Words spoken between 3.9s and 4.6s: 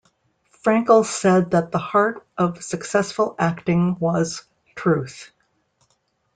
was,